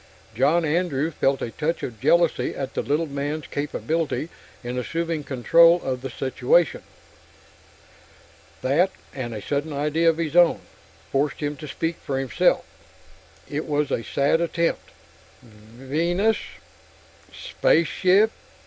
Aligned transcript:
John 0.33 0.65
Andrew 0.65 1.11
felt 1.11 1.43
a 1.43 1.51
touch 1.51 1.83
of 1.83 1.99
jealousy 2.01 2.55
at 2.55 2.73
the 2.73 2.81
little 2.81 3.05
man's 3.05 3.45
capability 3.45 4.29
in 4.63 4.79
assuming 4.79 5.23
control 5.23 5.79
of 5.83 6.01
the 6.01 6.09
situation. 6.09 6.81
That, 8.63 8.89
and 9.13 9.31
a 9.31 9.43
sudden 9.43 9.71
idea 9.71 10.09
of 10.09 10.17
his 10.17 10.35
own, 10.35 10.61
forced 11.11 11.39
him 11.39 11.55
to 11.57 11.67
speak 11.67 11.97
for 11.97 12.17
himself. 12.17 12.65
It 13.47 13.67
was 13.67 13.91
a 13.91 14.01
sad 14.03 14.41
attempt. 14.41 14.89
"Venus.... 15.43 16.39
Spaceship...." 17.31 18.31